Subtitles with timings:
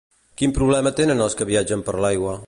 [0.41, 2.35] Quin problema tenen els que viatgen per l'aigua?